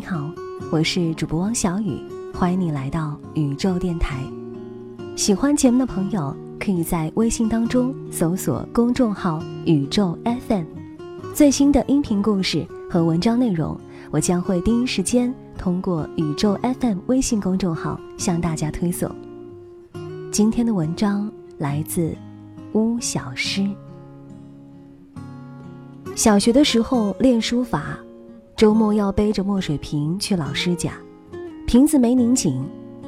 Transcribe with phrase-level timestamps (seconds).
[0.00, 0.32] 你好，
[0.72, 2.00] 我是主播汪小雨，
[2.32, 4.24] 欢迎你来到宇宙电台。
[5.14, 10.64] 喜欢节目的朋友，可以在微信当中搜索公众号“宇宙 FM”，
[11.34, 13.78] 最新的音频故事和文章内容，
[14.10, 19.14] 我将会第一时间通过宇宙 FM 微信公众号向大家推送。
[20.32, 22.16] 今天的文章来自
[22.72, 23.68] 巫小诗。
[26.16, 27.98] 小学的时候练书法。
[28.60, 30.92] 周末要背着墨水瓶去老师家，
[31.66, 32.62] 瓶子没拧紧，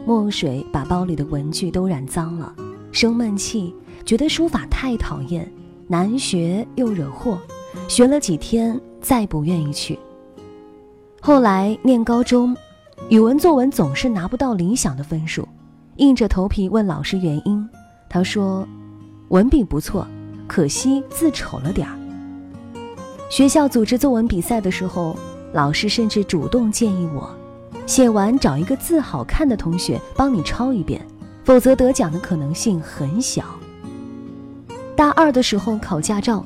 [0.07, 2.55] 墨水把包里的文具都染脏了，
[2.91, 5.47] 生闷气，觉得书法太讨厌，
[5.87, 7.39] 难学又惹祸，
[7.87, 9.99] 学了几天再不愿意去。
[11.21, 12.57] 后来念高中，
[13.11, 15.47] 语文作文总是拿不到理想的分数，
[15.97, 17.69] 硬着头皮问老师原因，
[18.09, 18.67] 他说，
[19.29, 20.09] 文笔不错，
[20.47, 21.95] 可惜字丑了点儿。
[23.29, 25.15] 学校组织作文比赛的时候。
[25.53, 27.31] 老师甚至主动建议我，
[27.87, 31.07] 写完找一个字好看的同学帮你抄一遍，
[31.45, 33.45] 否则得奖的可能性很小。
[34.97, 36.45] 大二的时候考驾照，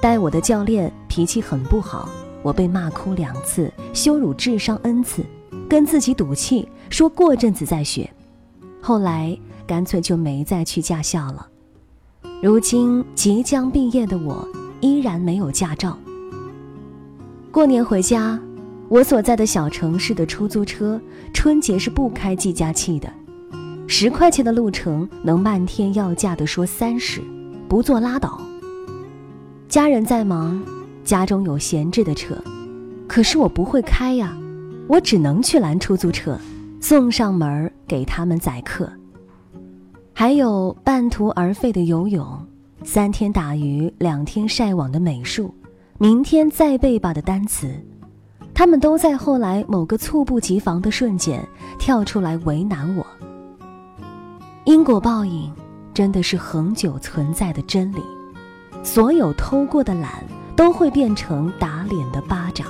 [0.00, 2.08] 带我的教练脾气很不好，
[2.42, 5.24] 我被骂哭两次，羞辱智商 n 次，
[5.68, 8.08] 跟自己赌气说过阵子再学，
[8.80, 11.48] 后来干脆就没再去驾校了。
[12.42, 14.46] 如今即将毕业的我，
[14.80, 15.98] 依然没有驾照。
[17.50, 18.38] 过年回家，
[18.88, 21.00] 我所在的小城市的出租车
[21.32, 23.12] 春节是不开计价器的，
[23.86, 27.20] 十块钱的路程能漫天要价的说三十，
[27.68, 28.40] 不坐拉倒。
[29.68, 30.62] 家人在忙，
[31.02, 32.36] 家中有闲置的车，
[33.08, 34.36] 可是我不会开呀，
[34.86, 36.38] 我只能去拦出租车，
[36.80, 38.92] 送上门给他们载客。
[40.12, 42.46] 还有半途而废的游泳，
[42.84, 45.52] 三天打鱼两天晒网的美术。
[45.98, 47.72] 明天再背吧的单词，
[48.54, 51.46] 他们都在后来某个猝不及防的瞬间
[51.78, 53.04] 跳出来为难我。
[54.64, 55.52] 因果报应
[55.92, 58.00] 真的是恒久存在的真理，
[58.82, 62.66] 所有偷过的懒都会变成打脸的巴掌。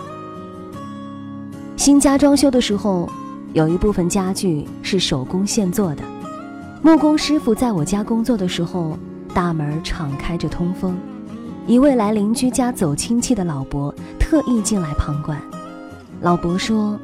[1.77, 3.09] 新家装修的时候，
[3.53, 6.03] 有一部分家具是手工现做的，
[6.83, 8.99] 木工师傅在我家工作的时候，
[9.35, 10.97] 大门敞开着通风。
[11.67, 15.41] 一位来邻居家走亲戚的老伯特意进来旁观。
[16.25, 16.99] 老伯说，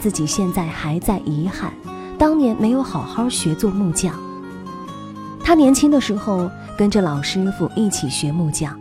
[0.00, 1.72] 自己现在还在遗憾，
[2.18, 4.12] 当年没有好好学做木匠。
[5.44, 8.76] 他年轻的时候跟着老师傅一起学木匠，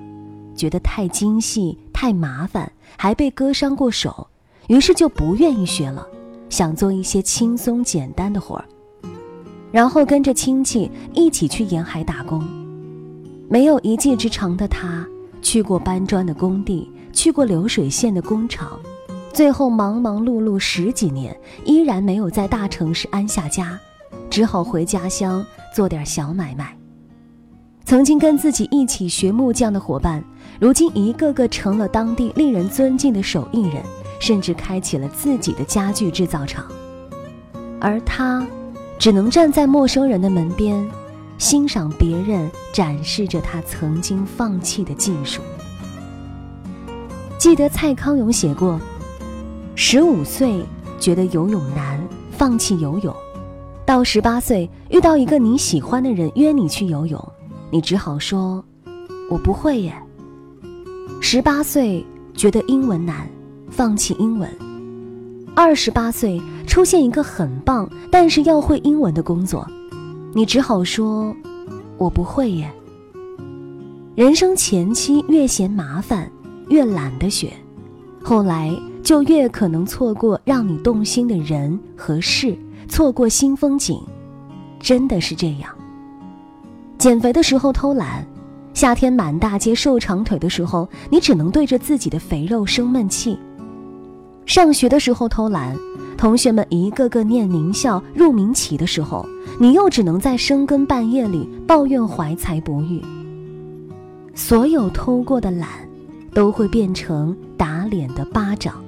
[0.55, 4.25] 觉得太精细、太麻烦，还被割伤过手，
[4.67, 6.03] 于是就不愿意学了，
[6.49, 8.65] 想做一些轻松简单的活儿。
[9.71, 12.43] 然后跟着亲戚一起去沿海打工，
[13.47, 15.07] 没有一技之长的他。
[15.43, 18.79] 去过搬砖的工地，去过流水线的工厂，
[19.33, 21.35] 最后忙忙碌碌十几年，
[21.65, 23.79] 依然没有在大城市安下家，
[24.29, 26.77] 只好回家乡做点小买卖。
[27.83, 30.23] 曾经跟自己一起学木匠的伙伴，
[30.59, 33.81] 如今一个个成了当地令人尊敬的手艺人，
[34.19, 36.67] 甚至开启了自己的家具制造厂，
[37.81, 38.45] 而他，
[38.99, 40.87] 只能站在陌生人的门边。
[41.39, 45.41] 欣赏别人展示着他曾经放弃的技术。
[47.37, 48.79] 记得蔡康永写过
[49.75, 50.63] ：“十五岁
[50.99, 51.99] 觉得游泳难，
[52.31, 53.11] 放弃游泳；
[53.85, 57.31] 到十八岁遇到一个你喜欢的人约你去游泳，
[57.71, 58.63] 你只好说
[59.31, 59.93] ‘我不会耶’。
[61.19, 63.27] 十八岁觉得英文难，
[63.69, 64.47] 放弃英文；
[65.55, 69.67] 二十八岁出现一个很棒但是要会英文的工作。”
[70.35, 71.35] 你只好说
[71.97, 72.71] ：“我不会耶。”
[74.15, 76.31] 人生前期越嫌麻烦，
[76.69, 77.51] 越懒得学，
[78.23, 78.71] 后来
[79.03, 82.57] 就越可能错过让你动心的人和事，
[82.87, 84.01] 错过新风景，
[84.79, 85.69] 真的是这样。
[86.97, 88.25] 减肥的时候偷懒，
[88.73, 93.37] 夏天满大街瘦长腿的时候，你只能对着自己的肥肉生闷气。
[94.45, 95.75] 上学的时候偷懒。
[96.15, 99.25] 同学们一个个念名校、入名企的时候，
[99.59, 103.01] 你又只能在深更半夜里抱怨怀才不遇。
[104.33, 105.67] 所有偷过的懒，
[106.33, 108.82] 都会变成打脸的巴掌。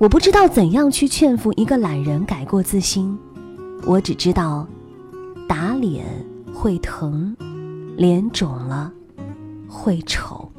[0.00, 3.18] 我不知道怎样去劝服一个懒人改过自新，
[3.84, 4.66] 我只知道，
[5.46, 6.06] 打脸
[6.54, 7.36] 会疼，
[7.98, 8.90] 脸肿了
[9.68, 10.49] 会丑。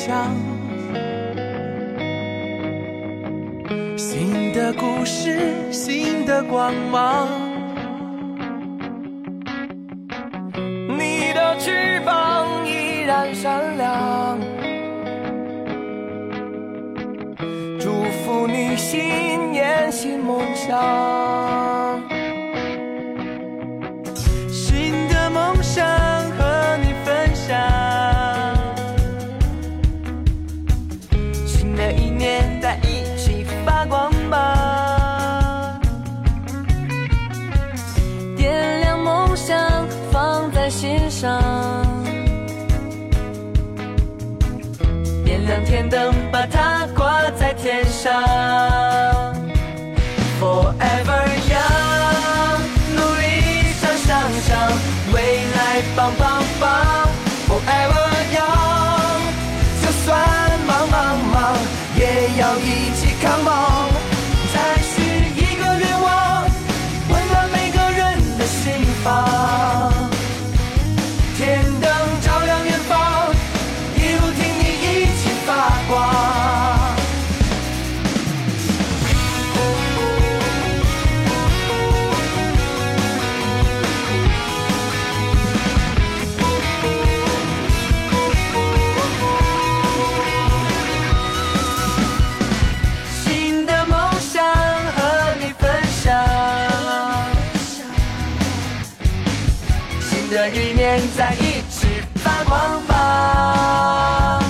[0.00, 0.34] 想。
[3.98, 7.28] 新的故事，新的光芒。
[10.88, 14.38] 你的翅膀依然闪亮，
[17.78, 17.92] 祝
[18.24, 21.79] 福你新年新梦想。
[46.40, 48.10] 把它挂在天上
[50.40, 51.20] ，Forever
[51.50, 52.60] young，
[52.96, 53.22] 努力
[53.78, 54.08] 向上
[54.48, 54.72] 上，
[55.12, 56.64] 未来棒棒棒
[57.46, 59.20] ，Forever young，
[59.82, 60.08] 就算
[60.66, 61.58] 忙忙忙，
[61.94, 62.00] 也
[62.38, 63.92] 要一起 come on，
[64.54, 64.96] 再许
[65.36, 66.08] 一个愿望，
[67.10, 69.92] 温暖每个人的心房。
[71.36, 71.89] 天灯
[100.52, 101.86] 一年在一起
[102.16, 104.40] 发光吧，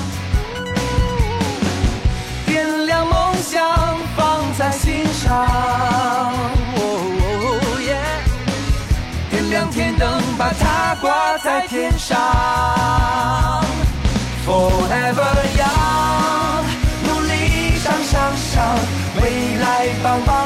[2.46, 3.62] 点亮梦想
[4.16, 5.46] 放在心上，
[6.76, 6.78] 哦
[7.86, 7.96] 耶
[9.30, 12.16] 点亮天灯把它挂在天上
[14.46, 16.64] ，Forever young，
[17.06, 18.78] 努力向上上，
[19.20, 20.39] 未来棒棒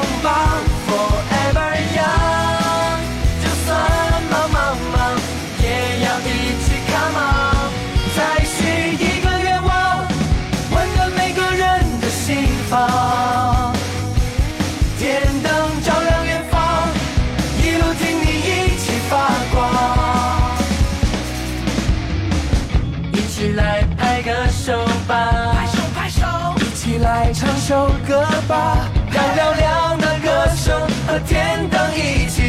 [27.37, 32.44] 唱首歌吧，让嘹亮的歌声和天灯一起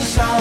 [0.00, 0.31] sunshine.